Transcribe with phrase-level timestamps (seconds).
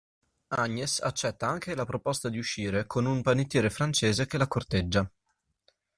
[0.49, 5.07] Agnes accetta anche la proposta di uscire con un panettiere francese che la corteggia.